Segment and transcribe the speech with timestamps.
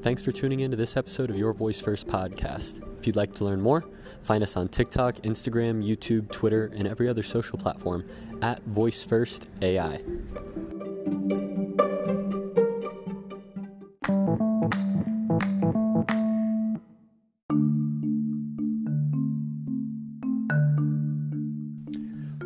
[0.00, 2.80] Thanks for tuning in to this episode of Your Voice First podcast.
[3.00, 3.84] If you'd like to learn more,
[4.22, 8.04] find us on TikTok, Instagram, YouTube, Twitter, and every other social platform
[8.40, 9.96] at Voice First AI.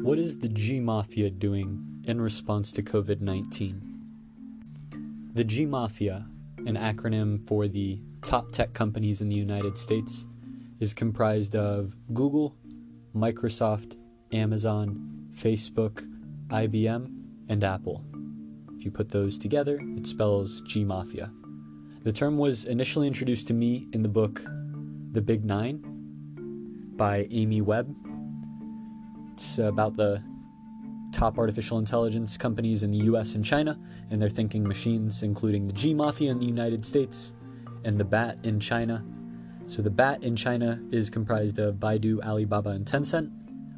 [0.01, 3.91] What is the G Mafia doing in response to COVID 19?
[5.35, 6.27] The G Mafia,
[6.67, 10.27] an acronym for the top tech companies in the United States,
[10.81, 12.57] is comprised of Google,
[13.15, 13.97] Microsoft,
[14.33, 16.07] Amazon, Facebook,
[16.49, 17.13] IBM,
[17.49, 18.05] and Apple.
[18.77, 21.31] If you put those together, it spells G Mafia.
[22.03, 24.43] The term was initially introduced to me in the book
[25.13, 25.83] The Big Nine
[26.97, 27.95] by Amy Webb.
[29.35, 30.23] It's about the
[31.13, 33.79] top artificial intelligence companies in the US and China
[34.11, 37.35] and their thinking machines, including the G Mafia in the United States
[37.85, 39.05] and the BAT in China.
[39.67, 43.31] So, the BAT in China is comprised of Baidu, Alibaba, and Tencent.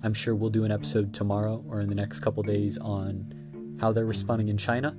[0.02, 3.92] I'm sure we'll do an episode tomorrow or in the next couple days on how
[3.92, 4.96] they're responding in China.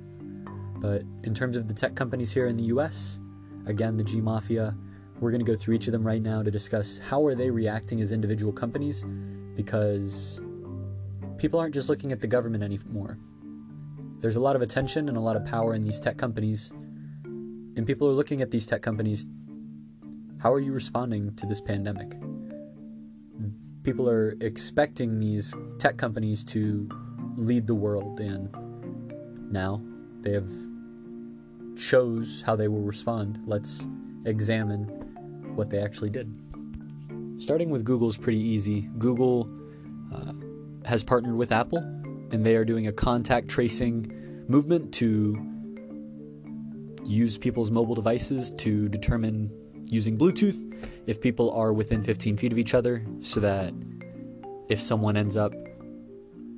[0.78, 3.18] But in terms of the tech companies here in the US,
[3.66, 4.76] again, the G Mafia,
[5.20, 7.50] we're going to go through each of them right now to discuss how are they
[7.50, 9.04] reacting as individual companies
[9.54, 10.40] because
[11.38, 13.18] people aren't just looking at the government anymore.
[14.20, 16.70] There's a lot of attention and a lot of power in these tech companies,
[17.24, 19.26] and people are looking at these tech companies.
[20.38, 22.12] How are you responding to this pandemic?
[23.82, 26.88] People are expecting these tech companies to
[27.36, 28.50] lead the world, and
[29.52, 29.82] now
[30.22, 30.50] they have
[31.76, 33.38] chose how they will respond.
[33.46, 33.86] Let's
[34.24, 34.84] examine
[35.54, 36.34] what they actually did.
[37.38, 38.88] Starting with Google is pretty easy.
[38.98, 39.50] Google
[40.86, 45.36] has partnered with Apple, and they are doing a contact tracing movement to
[47.04, 49.50] use people's mobile devices to determine
[49.84, 50.62] using Bluetooth
[51.06, 53.74] if people are within 15 feet of each other, so that
[54.68, 55.52] if someone ends up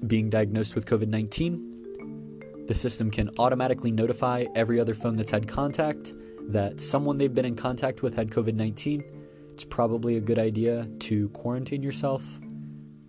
[0.06, 5.48] being diagnosed with COVID 19, the system can automatically notify every other phone that's had
[5.48, 6.12] contact
[6.48, 9.04] that someone they've been in contact with had COVID 19.
[9.52, 12.22] It's probably a good idea to quarantine yourself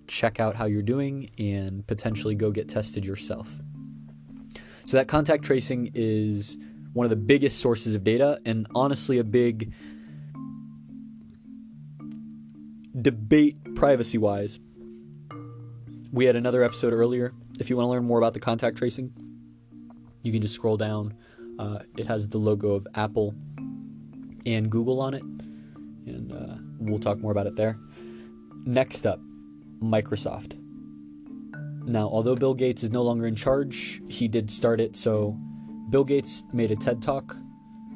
[0.10, 3.58] check out how you're doing and potentially go get tested yourself.
[4.84, 6.58] So, that contact tracing is
[6.94, 9.72] one of the biggest sources of data and honestly a big
[13.00, 14.60] debate privacy wise.
[16.12, 17.34] We had another episode earlier.
[17.60, 19.14] If you want to learn more about the contact tracing,
[20.24, 21.14] you can just scroll down.
[21.60, 23.36] Uh, it has the logo of Apple
[24.46, 27.78] and Google on it, and uh, we'll talk more about it there.
[28.66, 29.20] Next up,
[29.82, 30.58] Microsoft.
[31.86, 34.96] Now, although Bill Gates is no longer in charge, he did start it.
[34.96, 35.38] So,
[35.90, 37.36] Bill Gates made a TED Talk.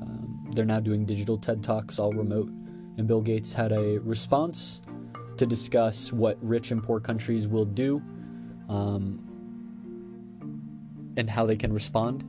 [0.02, 2.50] Um, they're now doing digital TED Talks, all remote.
[2.98, 4.82] And Bill Gates had a response
[5.38, 8.02] to discuss what rich and poor countries will do
[8.70, 9.20] um,
[11.18, 12.24] and how they can respond.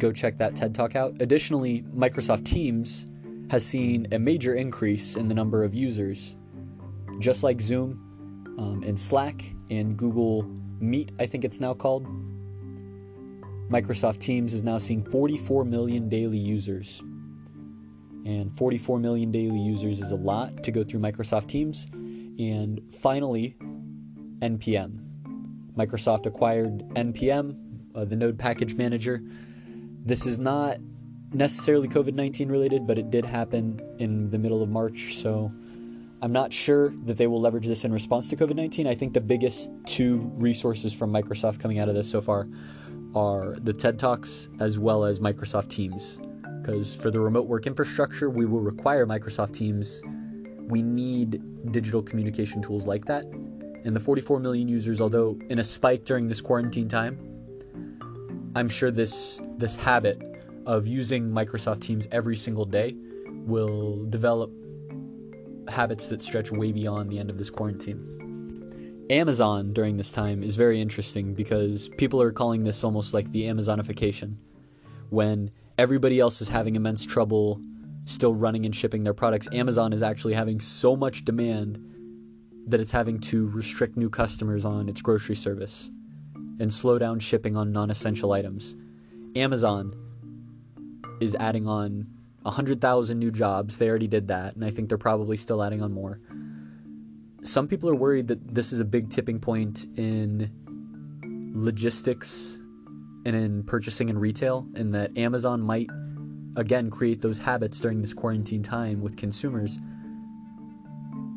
[0.00, 1.14] Go check that TED Talk out.
[1.20, 3.06] Additionally, Microsoft Teams
[3.50, 6.34] has seen a major increase in the number of users.
[7.20, 8.13] Just like Zoom,
[8.58, 10.42] um, and Slack and Google
[10.80, 12.06] Meet, I think it's now called.
[13.70, 17.00] Microsoft Teams is now seeing 44 million daily users.
[18.26, 21.86] And 44 million daily users is a lot to go through Microsoft Teams.
[21.92, 23.56] And finally,
[24.40, 25.00] NPM.
[25.76, 27.56] Microsoft acquired NPM,
[27.94, 29.22] uh, the Node Package Manager.
[30.04, 30.78] This is not
[31.32, 35.52] necessarily COVID 19 related, but it did happen in the middle of March, so
[36.24, 38.86] I'm not sure that they will leverage this in response to COVID 19.
[38.86, 42.48] I think the biggest two resources from Microsoft coming out of this so far
[43.14, 46.18] are the TED Talks as well as Microsoft Teams.
[46.62, 50.00] Because for the remote work infrastructure, we will require Microsoft Teams.
[50.66, 51.42] We need
[51.72, 53.26] digital communication tools like that.
[53.84, 57.18] And the 44 million users, although in a spike during this quarantine time,
[58.56, 60.22] I'm sure this this habit
[60.64, 62.96] of using Microsoft Teams every single day
[63.28, 64.50] will develop
[65.68, 69.06] habits that stretch way beyond the end of this quarantine.
[69.10, 73.44] Amazon during this time is very interesting because people are calling this almost like the
[73.44, 74.36] Amazonification.
[75.10, 77.60] When everybody else is having immense trouble
[78.06, 81.78] still running and shipping their products, Amazon is actually having so much demand
[82.66, 85.90] that it's having to restrict new customers on its grocery service
[86.60, 88.74] and slow down shipping on non essential items.
[89.36, 89.94] Amazon
[91.20, 92.06] is adding on
[92.44, 93.78] 100,000 new jobs.
[93.78, 96.20] They already did that, and I think they're probably still adding on more.
[97.42, 100.50] Some people are worried that this is a big tipping point in
[101.54, 102.58] logistics
[103.26, 105.88] and in purchasing and retail, and that Amazon might
[106.56, 109.78] again create those habits during this quarantine time with consumers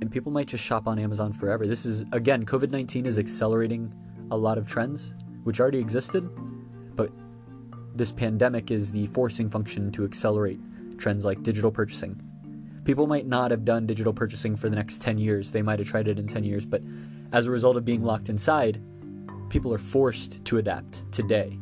[0.01, 1.65] and people might just shop on Amazon forever.
[1.65, 3.93] This is again COVID-19 is accelerating
[4.31, 5.13] a lot of trends
[5.43, 6.29] which already existed,
[6.95, 7.09] but
[7.95, 10.59] this pandemic is the forcing function to accelerate
[10.97, 12.21] trends like digital purchasing.
[12.83, 15.51] People might not have done digital purchasing for the next 10 years.
[15.51, 16.81] They might have tried it in 10 years, but
[17.33, 18.81] as a result of being locked inside,
[19.49, 21.59] people are forced to adapt today.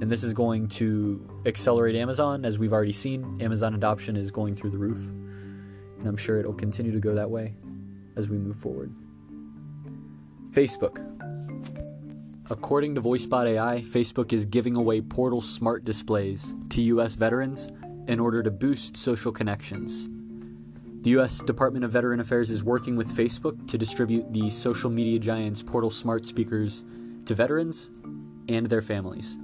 [0.00, 3.38] And this is going to accelerate Amazon, as we've already seen.
[3.40, 4.98] Amazon adoption is going through the roof.
[5.98, 7.54] And I'm sure it'll continue to go that way
[8.16, 8.94] as we move forward.
[10.52, 11.06] Facebook.
[12.50, 17.70] According to VoiceBot AI, Facebook is giving away Portal smart displays to US veterans
[18.08, 20.08] in order to boost social connections.
[21.02, 25.18] The US Department of Veteran Affairs is working with Facebook to distribute the social media
[25.18, 26.84] giant's Portal smart speakers
[27.24, 27.90] to veterans
[28.48, 29.36] and their families.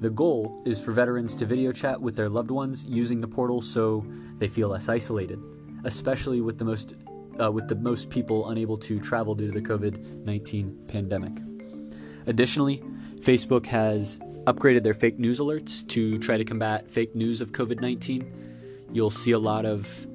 [0.00, 3.60] The goal is for veterans to video chat with their loved ones using the portal
[3.60, 4.04] so
[4.38, 5.42] they feel less isolated,
[5.84, 6.94] especially with the most
[7.40, 11.32] uh, with the most people unable to travel due to the COVID-19 pandemic.
[12.26, 12.82] Additionally,
[13.20, 14.18] Facebook has
[14.48, 18.88] upgraded their fake news alerts to try to combat fake news of COVID-19.
[18.92, 20.06] You'll see a lot of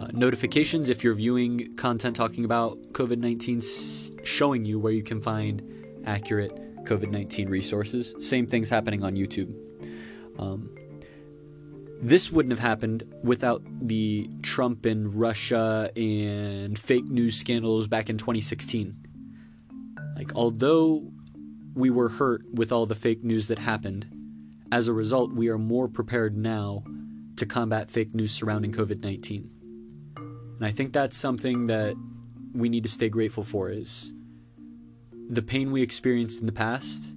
[0.00, 5.02] uh, notifications if you're viewing content talking about COVID 19, s- showing you where you
[5.02, 5.62] can find
[6.06, 8.14] accurate COVID 19 resources.
[8.26, 9.54] Same things happening on YouTube.
[10.38, 10.74] Um,
[12.00, 18.16] this wouldn't have happened without the Trump and Russia and fake news scandals back in
[18.16, 18.96] 2016.
[20.16, 21.12] Like, although
[21.74, 24.06] we were hurt with all the fake news that happened,
[24.72, 26.84] as a result, we are more prepared now
[27.36, 29.50] to combat fake news surrounding COVID 19.
[30.16, 31.96] And I think that's something that
[32.52, 34.12] we need to stay grateful for is
[35.28, 37.12] the pain we experienced in the past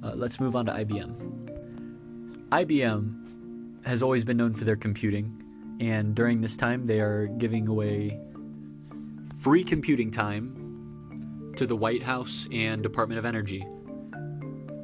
[0.00, 2.50] Uh, let's move on to IBM.
[2.50, 5.42] IBM has always been known for their computing,
[5.80, 8.20] and during this time, they are giving away
[9.40, 10.61] free computing time
[11.56, 13.64] to the White House and Department of Energy.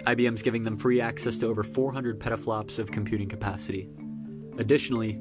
[0.04, 3.88] IBM's giving them free access to over 400 petaflops of computing capacity.
[4.56, 5.20] Additionally,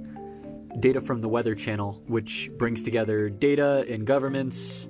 [0.79, 4.88] data from the Weather Channel, which brings together data and governments,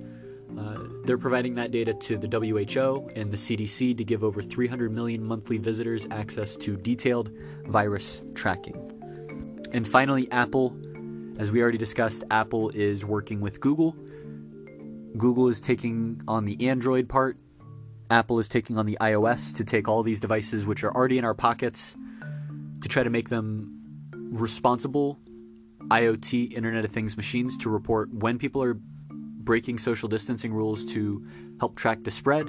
[0.58, 4.92] uh, they're providing that data to the WHO and the CDC to give over 300
[4.92, 7.30] million monthly visitors access to detailed
[7.66, 8.76] virus tracking.
[9.72, 10.76] And finally, Apple.
[11.38, 13.96] As we already discussed, Apple is working with Google.
[15.16, 17.38] Google is taking on the Android part
[18.10, 21.24] Apple is taking on the iOS to take all these devices, which are already in
[21.24, 21.94] our pockets,
[22.80, 23.74] to try to make them
[24.12, 25.18] responsible
[25.88, 31.26] IoT, Internet of Things machines, to report when people are breaking social distancing rules to
[31.60, 32.48] help track the spread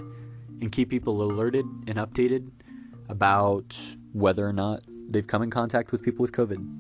[0.61, 2.49] and keep people alerted and updated
[3.09, 3.77] about
[4.13, 6.75] whether or not they've come in contact with people with COVID.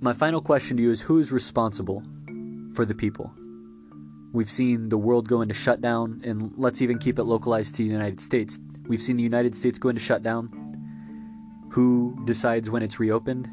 [0.00, 2.04] My final question to you is who is responsible
[2.74, 3.32] for the people?
[4.32, 7.90] We've seen the world go into shutdown, and let's even keep it localized to the
[7.90, 8.58] United States.
[8.86, 10.50] We've seen the United States go into shutdown.
[11.70, 13.48] Who decides when it's reopened?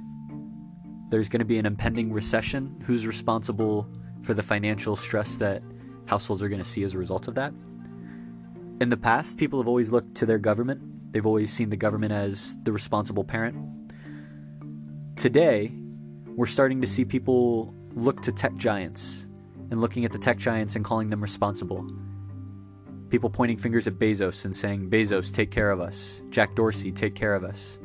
[1.11, 2.81] There's going to be an impending recession.
[2.85, 3.87] Who's responsible
[4.21, 5.61] for the financial stress that
[6.07, 7.53] households are going to see as a result of that?
[8.81, 11.13] In the past, people have always looked to their government.
[11.13, 13.55] They've always seen the government as the responsible parent.
[15.15, 15.71] Today,
[16.35, 19.25] we're starting to see people look to tech giants
[19.71, 21.87] and looking at the tech giants and calling them responsible.
[23.09, 26.21] People pointing fingers at Bezos and saying, Bezos, take care of us.
[26.29, 27.77] Jack Dorsey, take care of us.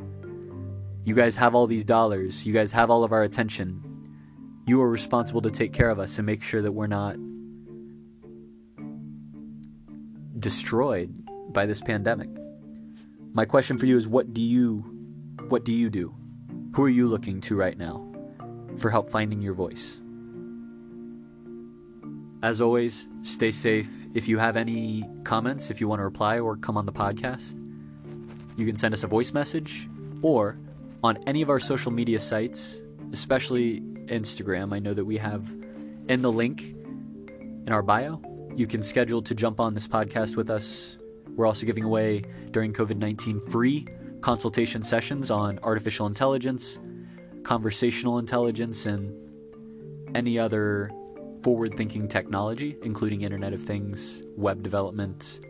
[1.04, 2.44] You guys have all these dollars.
[2.44, 3.82] You guys have all of our attention.
[4.66, 7.16] You are responsible to take care of us and make sure that we're not
[10.38, 11.14] destroyed
[11.52, 12.28] by this pandemic.
[13.32, 14.84] My question for you is what do you
[15.48, 16.14] What do you do?
[16.74, 18.09] Who are you looking to right now
[18.78, 20.00] for help finding your voice?
[22.42, 23.90] As always, stay safe.
[24.14, 27.54] If you have any comments, if you want to reply or come on the podcast,
[28.56, 29.88] you can send us a voice message
[30.22, 30.58] or
[31.02, 32.80] on any of our social media sites,
[33.12, 34.74] especially Instagram.
[34.74, 35.54] I know that we have
[36.08, 36.74] in the link
[37.66, 38.20] in our bio,
[38.56, 40.96] you can schedule to jump on this podcast with us.
[41.28, 43.86] We're also giving away during COVID 19 free
[44.20, 46.78] consultation sessions on artificial intelligence,
[47.42, 49.14] conversational intelligence, and
[50.14, 50.90] any other
[51.42, 55.40] forward thinking technology, including Internet of Things, web development,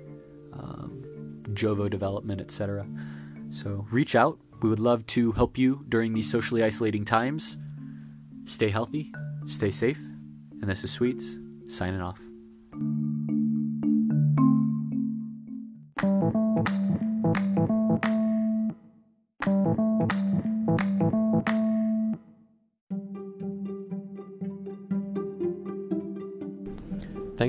[0.52, 1.02] um,
[1.50, 2.87] Jovo development, etc.
[3.50, 4.38] So reach out.
[4.62, 7.56] We would love to help you during these socially isolating times.
[8.44, 9.12] Stay healthy,
[9.47, 9.99] stay safe,
[10.61, 12.20] and this is Sweets signing off.